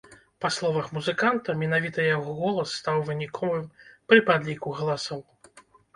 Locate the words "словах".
0.55-0.87